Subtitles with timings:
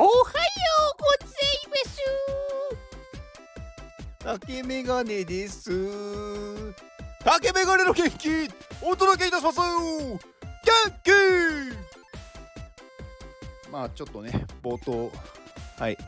[0.00, 0.16] おはよう
[1.02, 1.28] ござい
[1.68, 1.98] ます。
[4.46, 5.72] 竹メガネです。
[7.24, 8.48] 竹メガネの元気
[8.80, 9.58] お届けいたします。
[9.58, 10.20] 元
[11.02, 11.10] 気。
[13.72, 15.10] まあちょっとね冒頭
[15.80, 15.98] はい。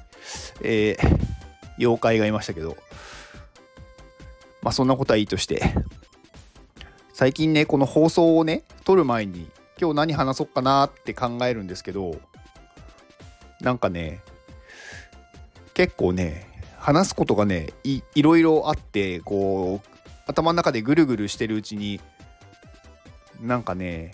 [0.63, 1.19] えー、
[1.79, 2.77] 妖怪がいましたけど。
[4.63, 5.75] まあそんなことはいいとして。
[7.13, 9.51] 最近ねこの放送をね撮る前に
[9.81, 12.30] 今日何話そうかなって考えるんですけど。
[13.61, 14.21] なんかね
[15.75, 16.47] 結構ね
[16.79, 19.89] 話すことがねいいろいろあってこう
[20.27, 22.01] 頭の中でぐるぐるしてるうちに
[23.41, 24.13] なんかね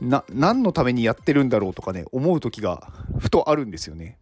[0.00, 4.18] な何のためにやってるんだろうとかね思う時がふとあるんですよね。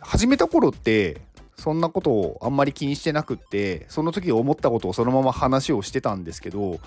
[0.00, 1.20] 始めた頃って
[1.56, 6.80] そんなことをあんまり気にしてなくってその時思ったことをそのまま話をしてたんですけど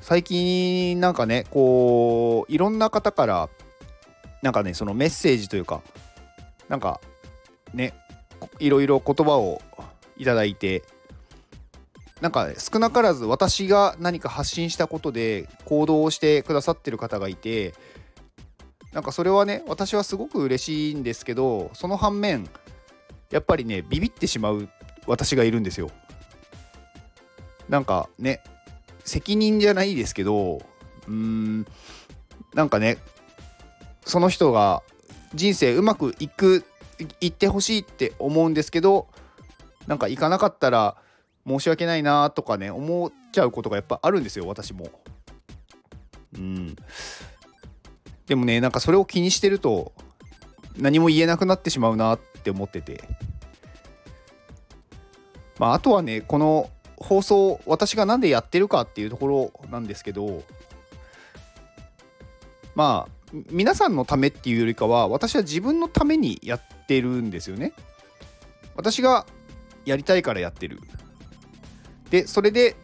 [0.00, 3.48] 最近なんかねこういろんな方から
[4.46, 5.82] なんかねそのメッセージというか
[6.68, 7.00] なんか
[7.74, 7.94] ね
[8.60, 9.60] いろいろ言葉を
[10.16, 10.84] いただいて
[12.20, 17.74] なんか少なからず私が何か発信したことで行動をしてくださってる方がいて
[18.92, 22.48] なんかそれはね私はすごく嬉しいんですけどその反面
[23.30, 24.68] やっぱりねビビってしまう
[25.08, 25.90] 私がいるんですよ。
[27.68, 28.44] なんかね
[29.04, 30.58] 責任じゃないですけど
[31.08, 31.66] うーん
[32.54, 32.98] なんかね
[34.06, 34.82] その人が
[35.34, 36.64] 人生うまくいく
[37.20, 39.08] いってほしいって思うんですけど
[39.86, 40.96] なんか行かなかったら
[41.46, 44.88] 申し訳ないなとかね思っちゃうことがやっぱあるんですよ私も。
[46.34, 46.76] うん
[48.26, 49.92] でもねなんかそれを気にしてると
[50.76, 53.02] 何も言えなくなってしまうなって思ってて
[55.58, 60.42] まああとはねこの放送私が何でやってるかっていうところなんですけど
[62.74, 67.72] まあ皆さんのためっていうよりかは私は自分のためにやってるんですよね。
[68.76, 69.26] 私が
[69.84, 70.80] やりたいからやってる。
[72.10, 72.76] でそれで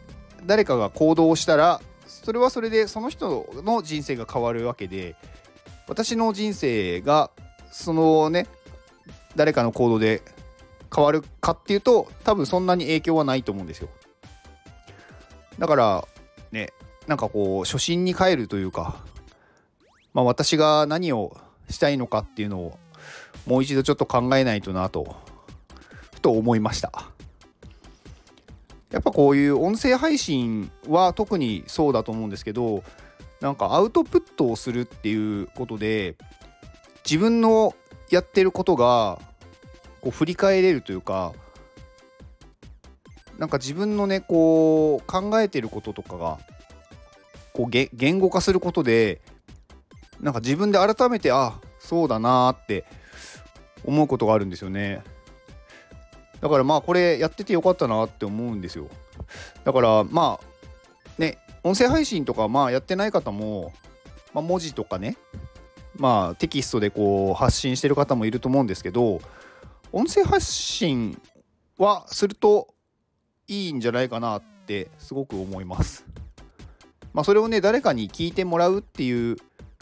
[0.45, 5.15] 誰かが行動をしたらそれはそれでその人の人生が変わるわけで
[5.87, 7.31] 私の人生が
[7.71, 8.47] そのね
[9.35, 10.21] 誰かの行動で
[10.93, 13.89] 変わるかっていうと多分そんなに影響はないと思うんですよ。
[15.57, 16.07] だから
[16.51, 16.69] ね
[17.07, 19.03] なんかこう初心に帰るというか
[20.13, 21.35] まあ、私が何を
[21.69, 22.77] したいのかっていうのを
[23.45, 25.15] もう一度ちょっと考えないとなと
[26.13, 26.91] ふと思いました。
[28.91, 32.83] やっぱこういう音声配信は特にそうだと思うんですけど
[33.41, 36.15] なんかアウトプットをするっていうことで
[37.03, 37.75] 自分の
[38.11, 39.19] やってることが
[40.01, 41.33] こう振り返れるというか
[43.39, 46.37] なんか自分のねこう考えてることとかが
[47.51, 49.21] こう言語化することで
[50.23, 52.85] なんか自分で改めてあそうだなって
[53.83, 55.03] 思うことがあるんですよね。
[56.39, 58.87] だからまあこれやっててよかったなって思うんですよ。
[59.65, 63.73] だからまあね音声配信とかまあやってない方も、
[64.33, 65.17] まあ、文字とかね
[65.97, 69.19] まあテキストでこう発信してる方もいると思うんですけど
[69.91, 71.21] 音声発信
[71.77, 72.73] はすると
[73.49, 76.05] いいんじゃないかなってすごく思います。
[77.13, 79.35] まあそれをね誰かに聞いてもらうっていう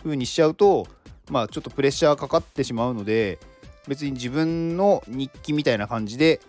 [0.03, 0.88] 風にしちゃうと
[1.29, 3.39] まあちょっとプレッシャーかかってしまうので
[3.88, 6.39] 別に自分の日記みたいな感じで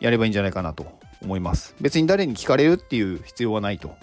[0.00, 0.86] やればいいんじゃないかなと
[1.20, 1.74] 思います。
[1.80, 3.96] 別に誰に聞かれるっていう必要はないと。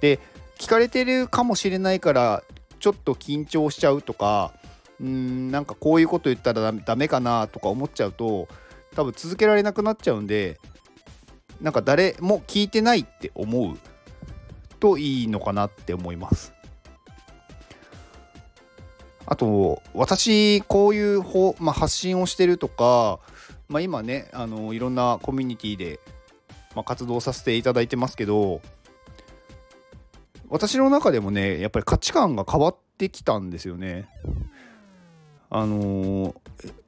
[0.00, 0.18] で
[0.58, 2.42] 聞かれてるかもしれないから
[2.80, 4.52] ちょっと緊張しちゃうとか
[5.00, 8.48] うんなんかこういうこと言ったらダメかなとか思っちゃうと
[8.94, 10.58] 多分続けられなくなっちゃうんで
[11.60, 13.78] なんか誰も聞いてないって思う
[14.80, 16.52] といいのかなって思います。
[19.26, 23.18] あと私こういう方、まあ、発信をしてるとか、
[23.68, 25.98] まあ、今ねあのいろんなコミュニティで、
[26.74, 28.60] まあ、活動させていただいてますけど
[30.48, 34.08] 私の中でもねやっぱり価値観が変わってきたんですよね。
[35.48, 36.34] あの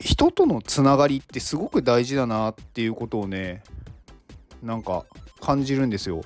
[0.00, 3.62] 人とのつながりってすごく大事だなっていうことをね
[4.62, 5.06] なんか
[5.40, 6.22] 感じるんですよ。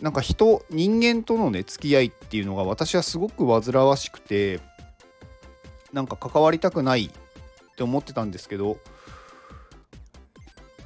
[0.00, 4.60] なんか人人間とのね付き合いっていうのが私はすごく煩わしくて
[5.92, 8.78] なんか関わりたくないって思ってたんですけど、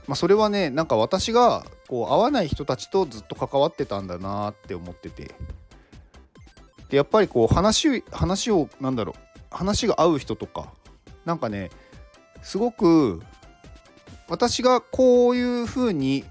[0.06, 5.34] まあ、それはねなんか私がこう会わない人たちとずっと関わってたんだなって思ってて。
[6.90, 10.72] でやっぱりこう話話をなんだろう話が合う人とか
[11.24, 11.70] なんかね
[12.42, 13.22] すごく
[14.28, 16.24] 私がこういう風に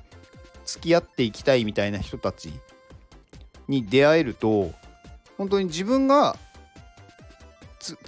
[0.66, 2.54] 付き合っていきたいみたいな人たち
[3.68, 4.72] に出会えると
[5.38, 6.36] 本当に自分が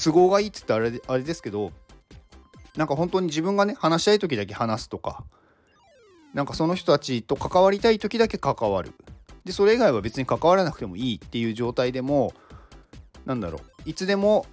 [0.02, 1.72] 都合がいいって言ったらあれあれですけど
[2.76, 5.24] なんか本当に自分がね話したい時だけ話すとか
[6.34, 8.94] なんかその人たちと関わりたい時だけ関わる。
[9.46, 12.34] でそれ以外は別に関わらなくてもいいっていう状態でも
[13.26, 14.46] なんだろういつでも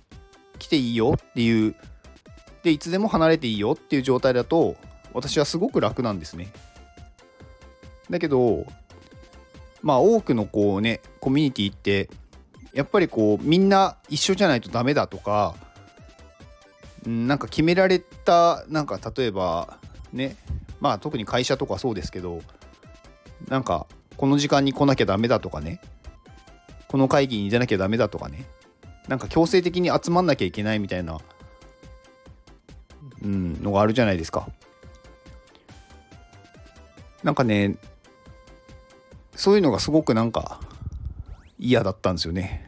[0.58, 1.74] 来ていいよっていう
[2.62, 4.76] でいつでも離れていいよっていう状態だと
[5.14, 6.52] 私はすごく楽なんですね。
[8.10, 8.66] だけど
[9.82, 12.08] まあ多くのこうねコミュニティって
[12.72, 15.54] やっぱりこうみんな一緒じゃないとダメだとか
[17.06, 19.78] なんか決められたなんか例えば
[20.12, 20.36] ね
[20.80, 22.40] まあ特に会社とかそうですけど
[23.48, 23.86] なんか
[24.16, 25.80] この時間に来なきゃダメだとかね
[26.88, 28.46] この会議に出なきゃダメだとかね
[29.08, 31.18] なんか強制的に集まんなきゃいけないみたいな、
[33.22, 34.48] うん、のがあるじゃないですか。
[37.22, 37.76] なんかね
[39.42, 40.60] そういうのがすごくなんか
[41.58, 42.64] 嫌だったんですよね。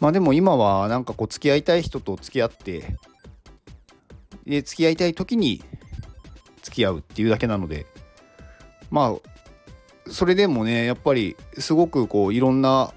[0.00, 2.98] まあでも今はなんかこう付き合いたい人と付き合って
[4.44, 5.62] で付き合いたい時に
[6.60, 7.86] 付き合うっていうだけなので
[8.90, 12.92] まあそれでもねやっぱりすごくこういろんな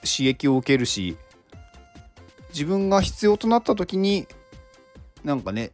[0.00, 1.18] 刺激を受けるし
[2.48, 4.26] 自分が必要となった時に
[5.22, 5.72] なんかね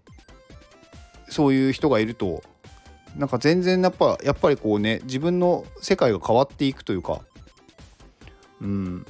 [1.28, 2.42] そういう人がいると
[3.18, 7.20] なんか全然やっぱやっぱりこうね自分の世界が変わっていくというか
[8.62, 9.06] うん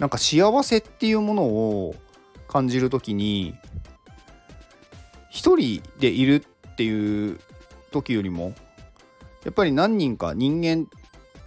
[0.00, 1.94] なんか幸せっていうものを
[2.48, 3.54] 感じる時に
[5.30, 7.38] 一人でいるっていう
[7.92, 8.52] 時よりも
[9.44, 10.88] やっぱり何人か人間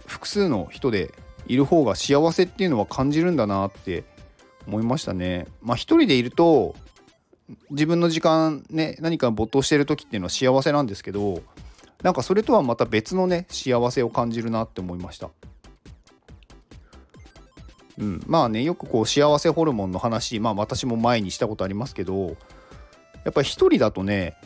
[0.06, 1.12] 複数の人で
[1.46, 4.04] いる方が幸せっていうのは感じるんだなって
[4.66, 5.46] 思いましたね。
[5.60, 6.74] まあ一人でいると
[7.70, 11.42] 自分の時間ね何か没頭してる時っていうのは幸せなんですけど
[12.02, 15.30] なんかそれとはまた別のね幸せを感じるなって思いました。
[17.98, 22.28] うん、まあねよくこう幸せホルモンの話まあ私も前にしたことありますけど
[23.24, 24.36] やっぱり一人だとね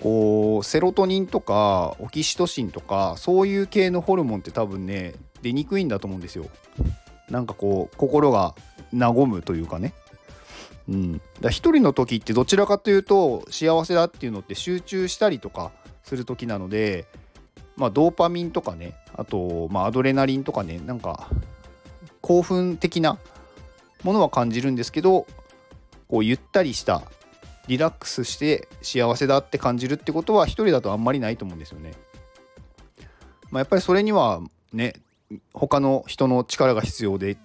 [0.00, 6.46] こうセロトニンとかオキシトシンとかそういう系のホルモンって多分ね出にくいんだと思うんですよ。
[7.30, 8.54] なんかこう心が
[8.92, 9.94] 和むというかね。
[10.88, 15.72] うん、だ一人の時ってどちらかというと幸せだっていうのって集中したりとか
[16.04, 17.06] する時なので、
[17.76, 21.28] まあ、ドーパミンとかねあと、まあ、アドレナリンとかねなんか
[22.20, 23.18] 興奮的な
[24.02, 25.26] ものは感じるんですけど
[26.08, 27.02] こうゆったりした
[27.66, 31.94] リラックスして幸せだって感じるってことは一人だとあんまりないと思うんですよね。
[33.50, 34.40] まあ、やっぱりそれには
[34.72, 34.94] ね
[35.52, 37.38] 他の人の力が必要で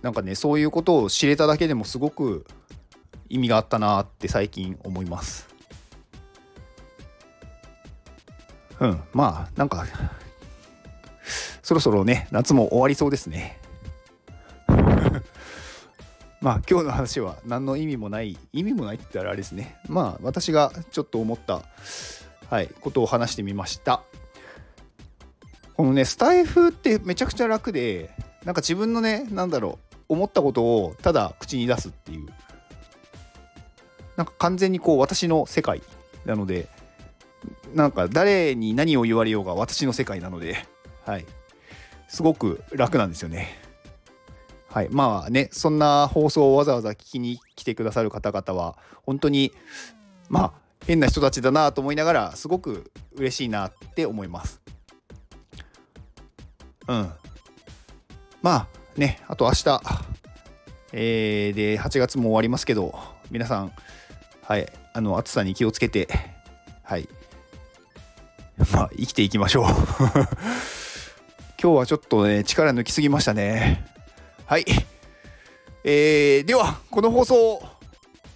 [0.00, 2.46] なんかねそういうことを知れただけでもすごく
[3.28, 5.53] 意味があったなって最近思います。
[8.80, 9.86] うんまあなんか
[11.62, 13.58] そろそろね夏も終わりそうですね。
[16.40, 19.76] まあ今日の話は何の意味もない意味もないって言ったらあれですね。
[19.88, 21.62] まあ私がちょっと思った
[22.50, 24.02] はいことを話してみました。
[25.76, 28.10] このねスタイフってめちゃくちゃ楽で
[28.44, 32.28] なんか自分のねなんだろう思ったことをただ口に出すっていう。
[34.16, 35.82] なんか完全にこう私の世界
[36.24, 36.68] なので
[37.74, 40.64] なんか誰に何を言われようが私の世界なので
[41.04, 41.26] はい
[42.08, 43.64] すごく楽なんですよね
[44.74, 49.52] はい、まあねそんな放送をわざわざ聞きに来てくださる方々は本当に
[50.28, 50.52] まあ
[50.84, 54.60] 変な人たちだなと思いながらすごく嬉しいなって思います。
[56.88, 57.12] うん。
[58.42, 59.80] まあねあと明日、
[60.92, 62.98] えー、で8月も終わりますけど
[63.30, 63.72] 皆さん
[64.42, 66.08] はいあの暑さに気をつけて
[66.82, 67.08] はい
[68.72, 69.64] まあ生きていきましょう
[71.62, 73.84] 今日はちょっとね力抜きすぎましたね
[74.46, 74.64] はい。
[75.84, 77.62] えー、では、この放送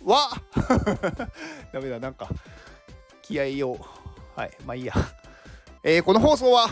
[0.05, 0.31] は？
[1.73, 2.29] ダメだ、なんか、
[3.21, 3.79] 気合を。
[4.35, 4.95] はい、まあいいや。
[5.83, 6.69] えー、この放送は、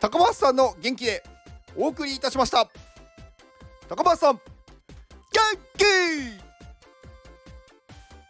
[0.00, 1.22] 高松さんの元気で
[1.76, 2.68] お送りいたしました。
[3.88, 4.42] 高松さん、元
[5.78, 5.84] 気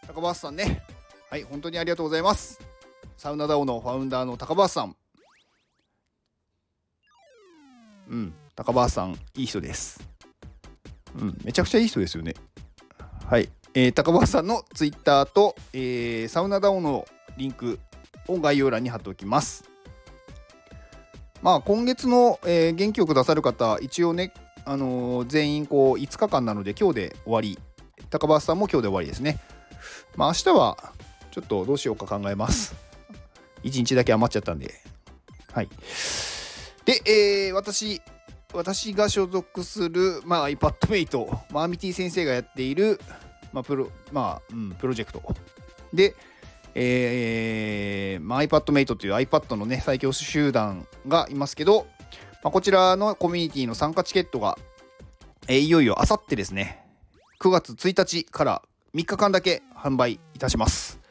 [0.07, 0.83] 高松さんね。
[1.31, 2.66] はい、本当にありがとうございます。
[3.17, 4.95] サウナダオのファウンダーの高橋さん。
[8.09, 10.07] うん、高橋さん、いい人です。
[11.19, 12.35] うん、めちゃくちゃいい人ですよね。
[13.25, 13.49] はい。
[13.73, 17.07] えー、高橋さんのツイッターと、えー、サウナダオの
[17.37, 17.79] リンク
[18.27, 19.67] を概要欄に貼っておきます。
[21.41, 24.31] まあ、今月の、えー、元気よく出さる方、一応ね、
[24.63, 27.57] あのー、全員こう5日間なので今日で終わり。
[28.11, 29.39] 高橋さんも今日で終わりですね。
[30.15, 30.77] まあ、明日は
[31.31, 32.86] ちょっとどうしようか考えます。
[33.63, 34.73] 1日だけ余っちゃったんで。
[35.51, 35.69] はい。
[36.85, 38.01] で、えー、私、
[38.53, 42.99] 私が所属する、まあ、iPadMate、マーミティ先生がやっている、
[43.51, 45.21] まあプロまあうん、プロジェクト
[45.93, 46.15] で、
[46.75, 51.87] えーまあ、iPadMate という iPad のね最強集団がいますけど、
[52.43, 54.57] まあ、こちらのコミュニティの参加チケットが、
[55.47, 56.85] えー、いよいよあさってですね
[57.39, 58.61] 9月1日から
[58.93, 61.06] 3日間だけ販売いたします。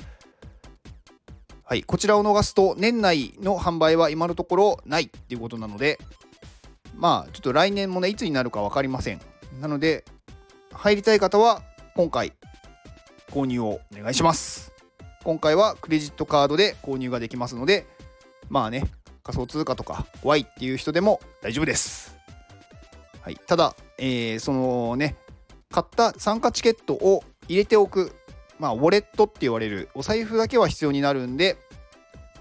[1.68, 5.98] はい、こちらを逃すと年内の販売は今のところないっていうことなので
[6.94, 9.20] まあちょっと来年もねいつになるか分かりません。
[9.60, 10.04] なので
[10.72, 11.62] 入りたい方は
[11.96, 12.34] 今回
[13.32, 14.72] 購入をお願いします。
[15.24, 17.84] 今回はクレジットカードで購入ができますので
[18.48, 18.84] まあね
[19.24, 22.16] 仮想通貨とか怖いっていう人でも大丈夫です、
[23.22, 25.16] はい、ただ、えー、そのね
[25.72, 28.14] 買った参加チケットを入れておく
[28.58, 31.56] まあ、ウォレットって言われるお財布だけは必要になるんで、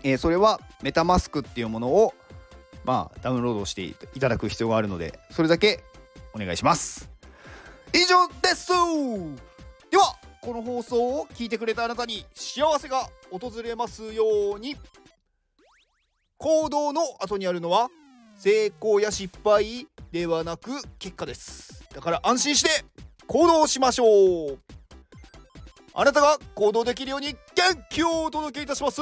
[0.03, 2.13] えー、それはメタマスクっていうものを、
[2.83, 5.83] まあ、ダウンロードしていただく必要があるので、それだけ
[6.33, 7.09] お願いします。
[7.93, 8.71] 以上です。
[9.89, 14.75] では、この放送を聞いてくれたあなたに幸せが訪れますように。
[16.37, 17.89] 行動の後にあるのは
[18.35, 20.69] 成功や失敗ではなく
[20.99, 21.87] 結果です。
[21.93, 22.85] だから安心して
[23.25, 24.05] 行動しましょ
[24.53, 24.64] う。
[25.97, 27.37] あなたが行動できるように元
[27.89, 29.01] 気をお届けいたします。